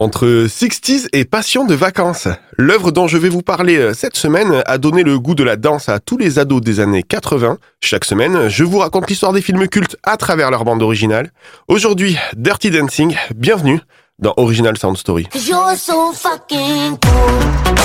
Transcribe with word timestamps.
Entre 0.00 0.46
60s 0.48 1.06
et 1.12 1.24
passion 1.24 1.64
de 1.64 1.74
vacances, 1.76 2.26
l'œuvre 2.58 2.90
dont 2.90 3.06
je 3.06 3.16
vais 3.16 3.28
vous 3.28 3.42
parler 3.42 3.76
euh, 3.76 3.94
cette 3.94 4.16
semaine 4.16 4.60
a 4.66 4.76
donné 4.76 5.04
le 5.04 5.20
goût 5.20 5.36
de 5.36 5.44
la 5.44 5.54
danse 5.54 5.88
à 5.88 6.00
tous 6.00 6.18
les 6.18 6.40
ados 6.40 6.60
des 6.60 6.80
années 6.80 7.04
80. 7.04 7.58
Chaque 7.80 8.04
semaine, 8.04 8.48
je 8.48 8.64
vous 8.64 8.78
raconte 8.78 9.08
l'histoire 9.08 9.32
des 9.32 9.40
films 9.40 9.68
cultes 9.68 9.96
à 10.02 10.16
travers 10.16 10.50
leur 10.50 10.64
bande 10.64 10.82
originale. 10.82 11.30
Aujourd'hui, 11.68 12.18
Dirty 12.36 12.72
Dancing, 12.72 13.14
bienvenue 13.36 13.78
dans 14.18 14.34
Original 14.36 14.76
Sound 14.76 14.96
Story. 14.96 15.28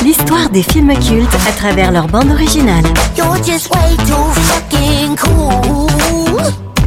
L'histoire 0.04 0.50
des 0.50 0.64
films 0.64 0.98
cultes 0.98 1.38
à 1.48 1.52
travers 1.52 1.91
leur 1.91 2.07
bande 2.07 2.32
originale. 2.32 2.86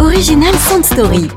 Original 0.00 0.54
Sound 0.56 0.84
Story. 0.84 1.28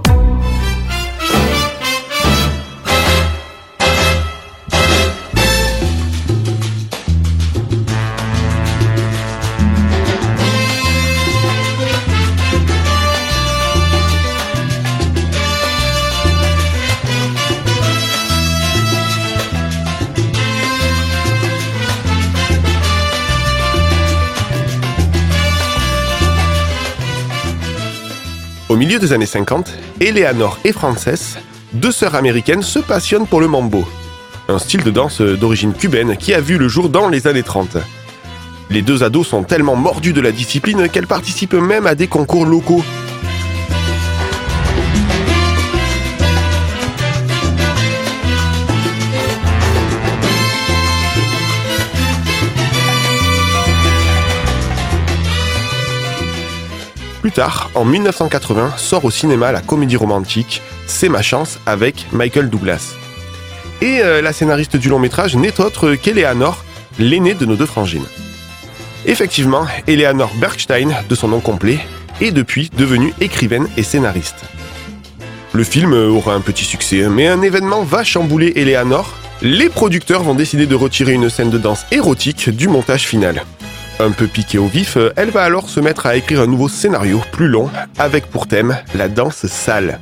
Au 28.75 28.77
milieu 28.77 28.99
des 28.99 29.13
années 29.13 29.25
50, 29.25 29.71
Eleanor 30.01 30.59
et 30.65 30.73
Frances, 30.73 31.37
deux 31.71 31.93
sœurs 31.93 32.13
américaines, 32.13 32.61
se 32.61 32.79
passionnent 32.79 33.25
pour 33.25 33.39
le 33.39 33.47
mambo, 33.47 33.87
un 34.49 34.59
style 34.59 34.83
de 34.83 34.91
danse 34.91 35.21
d'origine 35.21 35.71
cubaine 35.71 36.17
qui 36.17 36.33
a 36.33 36.41
vu 36.41 36.57
le 36.57 36.67
jour 36.67 36.89
dans 36.89 37.07
les 37.07 37.25
années 37.25 37.41
30. 37.41 37.77
Les 38.69 38.81
deux 38.81 39.01
ados 39.01 39.29
sont 39.29 39.43
tellement 39.43 39.77
mordus 39.77 40.11
de 40.11 40.19
la 40.19 40.33
discipline 40.33 40.89
qu'elles 40.89 41.07
participent 41.07 41.53
même 41.53 41.87
à 41.87 41.95
des 41.95 42.07
concours 42.07 42.45
locaux. 42.45 42.83
En 57.73 57.85
1980, 57.85 58.73
sort 58.77 59.05
au 59.05 59.11
cinéma 59.11 59.51
la 59.51 59.61
comédie 59.61 59.97
romantique 59.97 60.61
C'est 60.87 61.09
ma 61.09 61.21
chance 61.21 61.59
avec 61.65 62.07
Michael 62.11 62.49
Douglas. 62.49 62.93
Et 63.81 63.99
euh, 64.01 64.21
la 64.21 64.31
scénariste 64.31 64.77
du 64.77 64.89
long 64.89 64.99
métrage 64.99 65.35
n'est 65.35 65.59
autre 65.59 65.95
qu'Eleanor, 65.95 66.63
l'aînée 66.97 67.33
de 67.33 67.45
nos 67.45 67.55
deux 67.55 67.65
frangines. 67.65 68.05
Effectivement, 69.05 69.65
Eleanor 69.87 70.31
Bergstein, 70.39 70.89
de 71.07 71.15
son 71.15 71.27
nom 71.27 71.39
complet, 71.39 71.79
est 72.21 72.31
depuis 72.31 72.71
devenue 72.75 73.13
écrivaine 73.19 73.67
et 73.77 73.83
scénariste. 73.83 74.45
Le 75.53 75.63
film 75.63 75.93
aura 75.93 76.33
un 76.33 76.41
petit 76.41 76.65
succès, 76.65 77.07
mais 77.09 77.27
un 77.27 77.41
événement 77.41 77.83
va 77.83 78.03
chambouler 78.03 78.53
Eleanor. 78.55 79.13
Les 79.41 79.69
producteurs 79.69 80.23
vont 80.23 80.35
décider 80.35 80.65
de 80.65 80.75
retirer 80.75 81.13
une 81.13 81.29
scène 81.29 81.49
de 81.49 81.57
danse 81.57 81.85
érotique 81.91 82.49
du 82.49 82.67
montage 82.67 83.05
final. 83.05 83.43
Un 83.99 84.11
peu 84.11 84.27
piquée 84.27 84.57
au 84.57 84.67
vif, 84.67 84.97
elle 85.15 85.29
va 85.29 85.43
alors 85.43 85.69
se 85.69 85.79
mettre 85.79 86.05
à 86.05 86.17
écrire 86.17 86.41
un 86.41 86.47
nouveau 86.47 86.67
scénario 86.67 87.21
plus 87.31 87.47
long, 87.47 87.69
avec 87.97 88.25
pour 88.25 88.47
thème 88.47 88.77
la 88.93 89.07
danse 89.07 89.45
sale. 89.45 89.99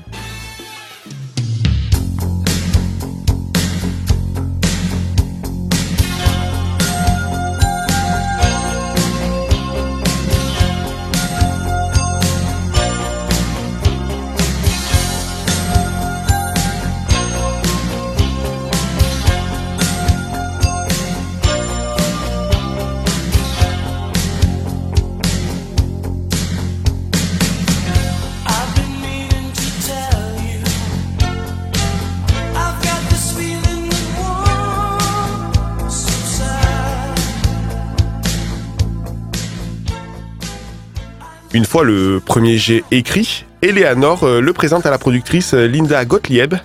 Une 41.53 41.65
fois 41.65 41.83
le 41.83 42.19
premier 42.19 42.57
jet 42.57 42.83
écrit, 42.89 43.45
Eleanor 43.61 44.23
euh, 44.23 44.41
le 44.41 44.53
présente 44.53 44.87
à 44.87 44.89
la 44.89 44.97
productrice 44.97 45.53
euh, 45.53 45.67
Linda 45.67 46.03
Gottlieb 46.03 46.55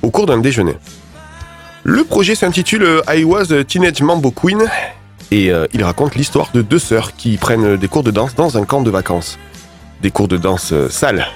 au 0.00 0.10
cours 0.10 0.26
d'un 0.26 0.38
déjeuner. 0.38 0.76
Le 1.82 2.04
projet 2.04 2.36
s'intitule 2.36 2.84
euh, 2.84 3.00
I 3.08 3.24
Was 3.24 3.52
a 3.52 3.64
Teenage 3.64 4.00
Mambo 4.00 4.30
Queen 4.30 4.62
et 5.32 5.50
il 5.74 5.84
raconte 5.84 6.14
l'histoire 6.14 6.48
de 6.54 6.62
deux 6.62 6.78
sœurs 6.78 7.14
qui 7.14 7.36
prennent 7.36 7.76
des 7.76 7.86
cours 7.86 8.02
de 8.02 8.10
danse 8.10 8.34
dans 8.34 8.56
un 8.56 8.64
camp 8.64 8.80
de 8.80 8.90
vacances. 8.90 9.38
Des 10.00 10.10
cours 10.10 10.26
de 10.26 10.38
danse 10.38 10.72
sales, 10.88 11.26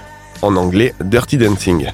en 0.41 0.57
anglais 0.57 0.95
Dirty 1.05 1.37
Dancing. 1.37 1.91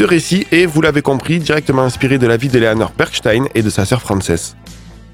Ce 0.00 0.04
récit 0.06 0.46
est, 0.50 0.64
vous 0.64 0.80
l'avez 0.80 1.02
compris, 1.02 1.40
directement 1.40 1.82
inspiré 1.82 2.16
de 2.16 2.26
la 2.26 2.38
vie 2.38 2.48
d'Eleanor 2.48 2.94
Bergstein 2.96 3.44
et 3.54 3.60
de 3.60 3.68
sa 3.68 3.84
sœur 3.84 4.00
Frances. 4.00 4.56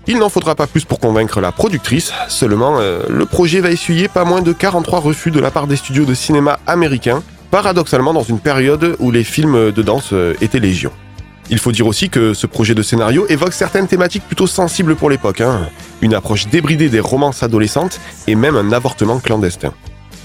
Il 0.06 0.16
n'en 0.20 0.28
faudra 0.28 0.54
pas 0.54 0.68
plus 0.68 0.84
pour 0.84 1.00
convaincre 1.00 1.40
la 1.40 1.50
productrice, 1.50 2.12
seulement 2.28 2.76
euh, 2.78 3.02
le 3.08 3.26
projet 3.26 3.58
va 3.58 3.72
essuyer 3.72 4.06
pas 4.06 4.24
moins 4.24 4.42
de 4.42 4.52
43 4.52 5.00
refus 5.00 5.32
de 5.32 5.40
la 5.40 5.50
part 5.50 5.66
des 5.66 5.74
studios 5.74 6.04
de 6.04 6.14
cinéma 6.14 6.60
américains, 6.68 7.24
paradoxalement 7.50 8.14
dans 8.14 8.22
une 8.22 8.38
période 8.38 8.94
où 9.00 9.10
les 9.10 9.24
films 9.24 9.72
de 9.72 9.82
danse 9.82 10.10
euh, 10.12 10.34
étaient 10.40 10.60
légion. 10.60 10.92
Il 11.50 11.58
faut 11.58 11.72
dire 11.72 11.88
aussi 11.88 12.08
que 12.08 12.32
ce 12.32 12.46
projet 12.46 12.76
de 12.76 12.82
scénario 12.82 13.26
évoque 13.28 13.54
certaines 13.54 13.88
thématiques 13.88 14.22
plutôt 14.22 14.46
sensibles 14.46 14.94
pour 14.94 15.10
l'époque, 15.10 15.40
hein. 15.40 15.68
une 16.00 16.14
approche 16.14 16.46
débridée 16.46 16.90
des 16.90 17.00
romances 17.00 17.42
adolescentes 17.42 17.98
et 18.28 18.36
même 18.36 18.54
un 18.54 18.70
avortement 18.70 19.18
clandestin. 19.18 19.72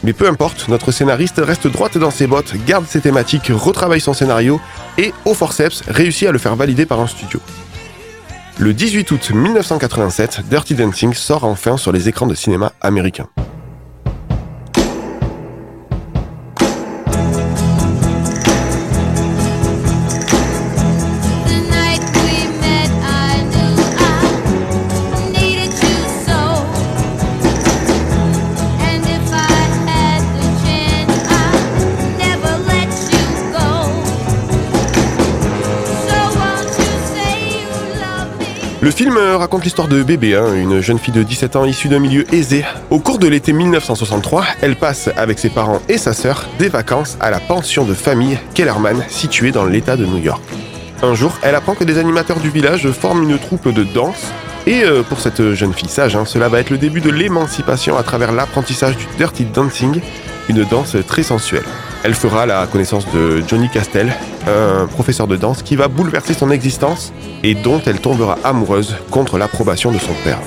Mais 0.04 0.14
peu 0.14 0.28
importe, 0.28 0.68
notre 0.68 0.92
scénariste 0.92 1.42
reste 1.44 1.68
droite 1.68 1.98
dans 1.98 2.12
ses 2.12 2.28
bottes, 2.28 2.54
garde 2.66 2.88
ses 2.88 3.02
thématiques, 3.02 3.52
retravaille 3.54 4.02
son 4.02 4.14
scénario 4.14 4.60
et, 4.98 5.14
au 5.26 5.34
forceps, 5.34 5.84
réussit 5.88 6.28
à 6.28 6.32
le 6.32 6.40
faire 6.40 6.56
valider 6.56 6.86
par 6.86 7.00
un 7.00 7.08
studio. 7.08 7.40
Le 8.58 8.74
18 8.74 9.12
août 9.12 9.32
1987, 9.32 10.42
Dirty 10.50 10.76
Dancing 10.76 11.14
sort 11.14 11.44
enfin 11.44 11.78
sur 11.78 11.92
les 11.92 12.10
écrans 12.10 12.28
de 12.28 12.36
cinéma 12.36 12.74
américains. 12.82 13.28
Le 38.84 38.90
film 38.90 39.16
euh, 39.16 39.38
raconte 39.38 39.64
l'histoire 39.64 39.88
de 39.88 40.02
Bébé, 40.02 40.36
hein, 40.36 40.56
une 40.56 40.82
jeune 40.82 40.98
fille 40.98 41.14
de 41.14 41.22
17 41.22 41.56
ans 41.56 41.66
issue 41.66 41.88
d'un 41.88 42.00
milieu 42.00 42.26
aisé. 42.34 42.66
Au 42.90 42.98
cours 42.98 43.20
de 43.20 43.28
l'été 43.28 43.54
1963, 43.54 44.44
elle 44.64 44.76
passe 44.76 45.08
avec 45.16 45.38
ses 45.38 45.50
parents 45.50 45.84
et 45.88 46.00
sa 46.00 46.14
sœur 46.14 46.48
des 46.58 46.68
vacances 46.68 47.16
à 47.20 47.30
la 47.30 47.40
pension 47.40 47.86
de 47.86 47.94
famille 47.94 48.40
Kellerman 48.56 49.04
située 49.08 49.52
dans 49.52 49.66
l'État 49.66 49.98
de 49.98 50.06
New 50.08 50.18
York. 50.18 50.42
Un 51.04 51.14
jour, 51.14 51.32
elle 51.44 51.54
apprend 51.54 51.76
que 51.76 51.84
des 51.84 52.00
animateurs 52.00 52.40
du 52.40 52.50
village 52.50 52.90
forment 52.90 53.30
une 53.30 53.38
troupe 53.38 53.72
de 53.72 53.84
danse. 53.84 54.32
Et 54.66 54.84
euh, 54.84 55.04
pour 55.04 55.20
cette 55.20 55.54
jeune 55.54 55.74
fille 55.74 55.88
sage, 55.88 56.16
hein, 56.16 56.26
cela 56.26 56.50
va 56.50 56.60
être 56.60 56.72
le 56.72 56.80
début 56.80 57.02
de 57.02 57.12
l'émancipation 57.12 57.98
à 57.98 58.02
travers 58.02 58.32
l'apprentissage 58.32 58.98
du 58.98 59.06
dirty 59.16 59.46
dancing, 59.46 60.02
une 60.50 60.64
danse 60.64 60.98
très 61.06 61.22
sensuelle. 61.22 61.66
Elle 62.04 62.16
fera 62.16 62.46
la 62.48 62.66
connaissance 62.66 63.06
de 63.14 63.44
Johnny 63.48 63.70
Castel, 63.70 64.12
un 64.48 64.88
professeur 64.88 65.28
de 65.28 65.36
danse 65.36 65.62
qui 65.62 65.76
va 65.76 65.88
bouleverser 65.88 66.34
son 66.34 66.50
existence 66.50 67.14
et 67.44 67.54
dont 67.54 67.80
elle 67.86 68.00
tombera 68.00 68.40
amoureuse 68.44 68.96
contre 69.12 69.38
l'approbation 69.38 69.92
de 69.92 70.00
son 70.00 70.14
père. 70.24 70.40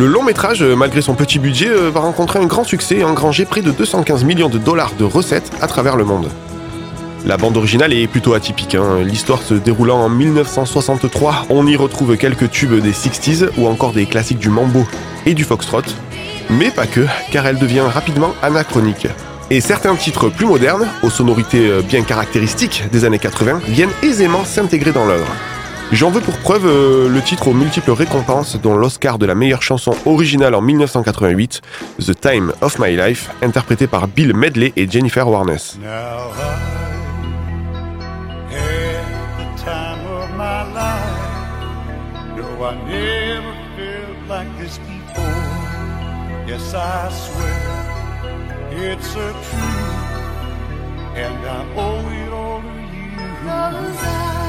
Le 0.00 0.06
long 0.06 0.22
métrage, 0.22 0.62
euh, 0.62 0.76
malgré 0.76 1.02
son 1.02 1.12
petit 1.12 1.38
budget, 1.38 1.68
euh, 1.68 1.90
va 1.90 2.00
rencontrer 2.00 2.38
un 2.38 2.46
grand 2.46 2.64
succès 2.64 2.96
et 2.96 3.04
engranger 3.04 3.44
près 3.44 3.60
de 3.60 3.70
215 3.70 4.24
millions 4.24 4.48
de 4.48 4.56
dollars 4.56 4.92
de 4.98 5.04
recettes 5.04 5.52
à 5.60 5.66
travers 5.66 5.94
le 5.96 6.06
monde. 6.06 6.30
La 7.26 7.36
bande 7.36 7.58
originale 7.58 7.92
est 7.92 8.06
plutôt 8.06 8.32
atypique. 8.32 8.74
hein. 8.74 9.02
L'histoire 9.04 9.42
se 9.42 9.52
déroulant 9.52 9.98
en 9.98 10.08
1963, 10.08 11.48
on 11.50 11.66
y 11.66 11.76
retrouve 11.76 12.16
quelques 12.16 12.50
tubes 12.50 12.80
des 12.80 12.92
60s 12.92 13.50
ou 13.58 13.66
encore 13.66 13.92
des 13.92 14.06
classiques 14.06 14.38
du 14.38 14.48
mambo 14.48 14.86
et 15.26 15.34
du 15.34 15.44
foxtrot. 15.44 15.82
Mais 16.48 16.70
pas 16.70 16.86
que, 16.86 17.04
car 17.30 17.46
elle 17.46 17.58
devient 17.58 17.80
rapidement 17.80 18.32
anachronique. 18.40 19.06
Et 19.50 19.60
certains 19.60 19.94
titres 19.96 20.30
plus 20.30 20.46
modernes, 20.46 20.88
aux 21.02 21.10
sonorités 21.10 21.68
euh, 21.68 21.82
bien 21.82 22.04
caractéristiques 22.04 22.84
des 22.90 23.04
années 23.04 23.18
80, 23.18 23.60
viennent 23.68 23.92
aisément 24.02 24.46
s'intégrer 24.46 24.92
dans 24.92 25.04
l'œuvre. 25.04 25.28
J'en 25.92 26.10
veux 26.10 26.20
pour 26.20 26.38
preuve 26.38 26.66
euh, 26.66 27.08
le 27.08 27.20
titre 27.20 27.48
aux 27.48 27.52
multiples 27.52 27.90
récompenses, 27.90 28.56
dont 28.62 28.76
l'Oscar 28.76 29.18
de 29.18 29.26
la 29.26 29.34
meilleure 29.34 29.62
chanson 29.62 29.92
originale 30.06 30.54
en 30.54 30.62
1988, 30.62 31.62
The 31.98 32.20
Time 32.20 32.52
of 32.60 32.78
My 32.78 32.96
Life, 32.96 33.30
interprété 33.42 33.88
par 33.88 34.06
Bill 34.06 34.32
Medley 34.32 34.72
et 34.76 34.88
Jennifer 34.88 35.26
Warnes. 35.28 35.58
Yes, 46.46 46.74
I 46.74 47.08
swear 47.10 47.70
it's 48.72 49.14
a 49.14 49.32
truth, 49.32 49.54
and 51.14 51.46
I 51.46 51.64
owe 51.76 52.08
it 52.10 52.32
all 52.32 52.60
to 52.60 54.34
you. 54.34 54.39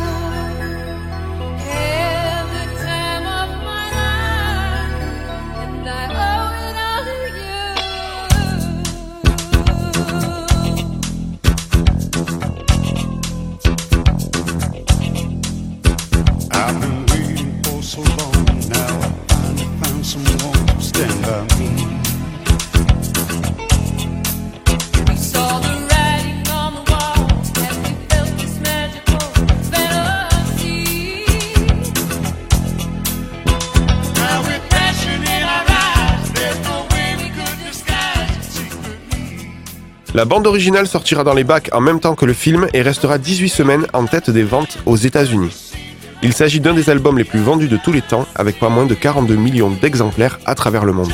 La 40.14 40.26
bande 40.26 40.46
originale 40.46 40.88
sortira 40.88 41.24
dans 41.24 41.34
les 41.34 41.46
bacs 41.46 41.70
en 41.72 41.80
même 41.80 42.02
temps 42.02 42.16
que 42.16 42.26
le 42.26 42.34
film 42.34 42.68
et 42.74 42.82
restera 42.82 43.18
18 43.18 43.48
semaines 43.48 43.88
en 43.94 44.06
tête 44.08 44.30
des 44.30 44.44
ventes 44.44 44.78
aux 44.86 44.98
États-Unis. 44.98 45.72
Il 46.22 46.34
s'agit 46.34 46.60
d'un 46.60 46.74
des 46.74 46.90
albums 46.90 47.18
les 47.18 47.24
plus 47.24 47.40
vendus 47.40 47.70
de 47.70 47.78
tous 47.78 47.94
les 47.94 48.02
temps, 48.02 48.28
avec 48.36 48.60
pas 48.60 48.68
moins 48.68 48.86
de 48.86 48.94
42 48.94 49.36
millions 49.36 49.70
d'exemplaires 49.70 50.38
à 50.46 50.54
travers 50.54 50.84
le 50.84 50.92
monde. 50.92 51.14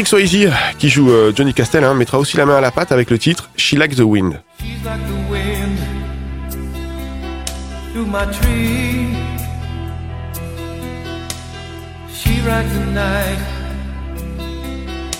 Patrick 0.00 0.30
Swayze, 0.30 0.50
qui 0.78 0.88
joue 0.88 1.10
euh, 1.10 1.30
Johnny 1.36 1.52
Castle, 1.52 1.84
hein, 1.84 1.92
mettra 1.92 2.18
aussi 2.18 2.38
la 2.38 2.46
main 2.46 2.56
à 2.56 2.62
la 2.62 2.70
pâte 2.70 2.90
avec 2.90 3.10
le 3.10 3.18
titre 3.18 3.50
She 3.54 3.74
like 3.74 3.94
the 3.96 4.00
wind. 4.00 4.40
She 4.54 4.66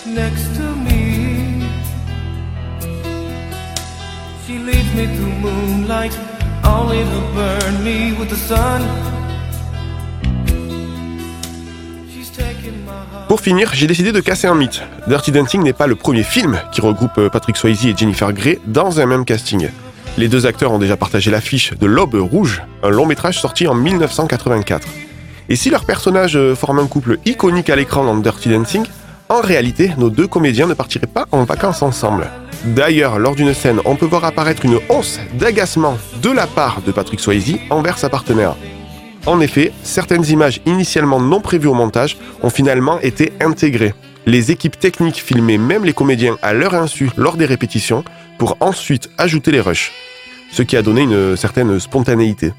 next 0.06 0.56
to 0.56 0.74
me. 0.76 1.68
She 4.46 4.56
leads 4.56 4.94
me 4.94 5.14
through 5.14 5.34
moonlight, 5.42 6.18
only 6.64 7.04
to 7.04 7.20
burn 7.34 7.84
me 7.84 8.14
with 8.18 8.30
the 8.30 8.36
sun. 8.36 9.19
Pour 13.28 13.40
finir, 13.40 13.70
j'ai 13.74 13.86
décidé 13.86 14.12
de 14.12 14.20
casser 14.20 14.46
un 14.46 14.54
mythe. 14.54 14.82
Dirty 15.06 15.32
Dancing 15.32 15.62
n'est 15.62 15.72
pas 15.72 15.86
le 15.86 15.94
premier 15.94 16.22
film 16.22 16.60
qui 16.72 16.80
regroupe 16.80 17.18
euh, 17.18 17.28
Patrick 17.28 17.56
Swayze 17.56 17.86
et 17.86 17.96
Jennifer 17.96 18.32
Grey 18.32 18.58
dans 18.66 19.00
un 19.00 19.06
même 19.06 19.24
casting. 19.24 19.68
Les 20.18 20.28
deux 20.28 20.46
acteurs 20.46 20.72
ont 20.72 20.78
déjà 20.78 20.96
partagé 20.96 21.30
l'affiche 21.30 21.72
de 21.72 21.86
L'Aube 21.86 22.16
Rouge, 22.16 22.62
un 22.82 22.90
long 22.90 23.06
métrage 23.06 23.40
sorti 23.40 23.68
en 23.68 23.74
1984. 23.74 24.88
Et 25.48 25.56
si 25.56 25.70
leurs 25.70 25.84
personnages 25.84 26.36
euh, 26.36 26.54
forment 26.54 26.80
un 26.80 26.86
couple 26.86 27.18
iconique 27.24 27.70
à 27.70 27.76
l'écran 27.76 28.04
dans 28.04 28.16
Dirty 28.16 28.48
Dancing, 28.48 28.84
en 29.28 29.40
réalité, 29.40 29.92
nos 29.96 30.10
deux 30.10 30.26
comédiens 30.26 30.66
ne 30.66 30.74
partiraient 30.74 31.06
pas 31.06 31.26
en 31.30 31.44
vacances 31.44 31.82
ensemble. 31.82 32.26
D'ailleurs, 32.64 33.18
lors 33.18 33.36
d'une 33.36 33.54
scène, 33.54 33.80
on 33.84 33.94
peut 33.94 34.06
voir 34.06 34.24
apparaître 34.24 34.64
une 34.64 34.80
once 34.88 35.20
d'agacement 35.34 35.96
de 36.20 36.30
la 36.30 36.48
part 36.48 36.82
de 36.84 36.90
Patrick 36.90 37.20
Swayze 37.20 37.58
envers 37.70 37.96
sa 37.96 38.08
partenaire. 38.08 38.56
En 39.26 39.40
effet, 39.40 39.72
certaines 39.82 40.26
images 40.26 40.60
initialement 40.66 41.20
non 41.20 41.40
prévues 41.40 41.68
au 41.68 41.74
montage 41.74 42.16
ont 42.42 42.50
finalement 42.50 42.98
été 43.00 43.32
intégrées. 43.40 43.94
Les 44.26 44.50
équipes 44.50 44.78
techniques 44.78 45.22
filmaient 45.22 45.58
même 45.58 45.84
les 45.84 45.92
comédiens 45.92 46.36
à 46.42 46.52
leur 46.52 46.74
insu 46.74 47.10
lors 47.16 47.36
des 47.36 47.46
répétitions 47.46 48.04
pour 48.38 48.56
ensuite 48.60 49.10
ajouter 49.18 49.50
les 49.50 49.60
rushs, 49.60 49.92
ce 50.50 50.62
qui 50.62 50.76
a 50.76 50.82
donné 50.82 51.02
une 51.02 51.36
certaine 51.36 51.78
spontanéité. 51.78 52.52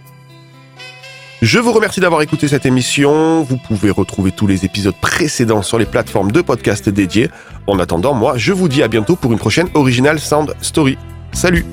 Je 1.41 1.57
vous 1.57 1.71
remercie 1.71 1.99
d'avoir 1.99 2.21
écouté 2.21 2.47
cette 2.47 2.67
émission. 2.67 3.41
Vous 3.41 3.57
pouvez 3.57 3.89
retrouver 3.89 4.31
tous 4.31 4.45
les 4.45 4.63
épisodes 4.63 4.93
précédents 5.01 5.63
sur 5.63 5.79
les 5.79 5.85
plateformes 5.85 6.31
de 6.31 6.41
podcast 6.41 6.87
dédiées. 6.87 7.31
En 7.65 7.79
attendant, 7.79 8.13
moi, 8.13 8.37
je 8.37 8.53
vous 8.53 8.67
dis 8.67 8.83
à 8.83 8.87
bientôt 8.87 9.15
pour 9.15 9.31
une 9.31 9.39
prochaine 9.39 9.67
Original 9.73 10.19
Sound 10.19 10.53
Story. 10.61 10.99
Salut 11.33 11.65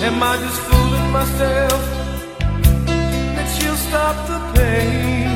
Am 0.00 0.22
I 0.22 0.36
just 0.36 0.60
fooling 0.60 1.10
myself 1.10 1.82
that 3.34 3.48
she'll 3.54 3.80
stop 3.88 4.16
the 4.28 4.38
pain? 4.54 5.28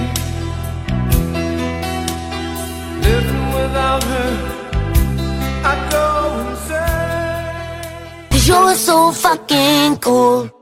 Living 3.02 3.47
without 3.59 4.04
her, 4.04 4.33
I 5.71 5.75
go 5.90 6.07
insane. 6.47 8.28
Cause 8.31 8.49
you're 8.49 8.75
so 8.76 9.11
fucking 9.11 9.97
cool. 9.97 10.62